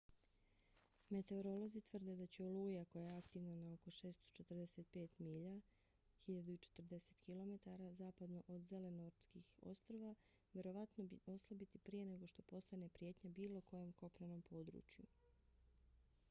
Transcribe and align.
meteorolozi 1.15 1.81
tvrde 1.89 2.13
da 2.21 2.27
će 2.37 2.45
oluja 2.45 2.85
koja 2.93 3.03
je 3.09 3.17
aktivna 3.17 3.53
na 3.57 3.73
oko 3.73 3.91
645 3.97 5.19
milja 5.25 5.53
1040 6.27 7.21
km 7.27 7.83
zapadno 8.03 8.43
od 8.47 8.65
zelenortskih 8.71 9.53
ostrva 9.61 10.15
vjerovatno 10.53 11.09
oslabiti 11.25 11.79
prije 11.89 12.05
nego 12.15 12.27
što 12.35 12.49
postane 12.53 12.89
prijetnja 12.99 13.29
bilo 13.41 13.61
kojem 13.61 13.93
kopnenom 14.03 14.41
području 14.49 15.05